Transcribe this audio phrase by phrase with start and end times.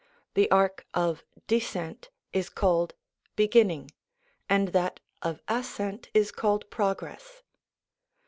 [0.33, 2.95] The arc of descent is called
[3.35, 3.89] beginning, 1
[4.49, 7.43] and that of ascent is called progress.